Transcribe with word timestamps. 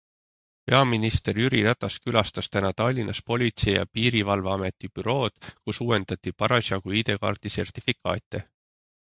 Peaminister 0.69 1.41
Jüri 1.41 1.59
Ratas 1.67 1.97
külastas 2.05 2.49
täna 2.55 2.71
Tallinnas 2.81 3.21
Politsei 3.33 3.75
ja 3.77 3.85
Piirivalveameti 3.99 4.91
bürood, 4.97 5.39
kus 5.69 5.83
uuendati 5.87 6.35
parasjagu 6.43 6.97
ID-kaardi 7.03 7.55
sertifikaate. 7.61 8.45